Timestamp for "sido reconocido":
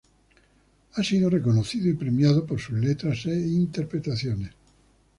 1.03-1.87